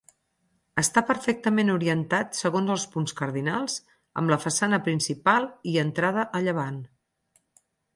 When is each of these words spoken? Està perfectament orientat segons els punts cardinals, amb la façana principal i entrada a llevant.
Està 0.81 1.03
perfectament 1.09 1.69
orientat 1.73 2.39
segons 2.41 2.73
els 2.77 2.87
punts 2.97 3.15
cardinals, 3.21 3.79
amb 4.23 4.35
la 4.37 4.41
façana 4.49 4.83
principal 4.91 5.51
i 5.75 5.79
entrada 5.87 6.29
a 6.41 6.47
llevant. 6.49 6.87